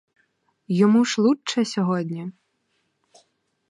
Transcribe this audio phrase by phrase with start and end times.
[0.67, 2.31] Йому ж лучче сьогодні?